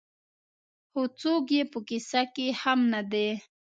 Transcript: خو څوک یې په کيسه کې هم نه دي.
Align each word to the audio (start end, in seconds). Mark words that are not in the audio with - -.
خو 0.89 1.01
څوک 1.19 1.45
یې 1.55 1.63
په 1.71 1.79
کيسه 1.87 2.21
کې 2.35 2.47
هم 2.61 2.79
نه 2.93 3.01
دي. 3.11 3.29